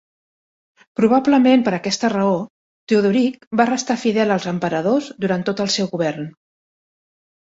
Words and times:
Probablement 0.99 1.65
per 1.67 1.73
aquesta 1.77 2.09
raó, 2.13 2.31
Teodoric 2.91 3.45
va 3.61 3.67
restar 3.71 3.97
fidel 4.05 4.35
als 4.37 4.49
emperadors 4.55 5.09
durant 5.27 5.47
tot 5.51 5.61
el 5.67 5.73
seu 5.75 5.91
govern. 5.95 6.27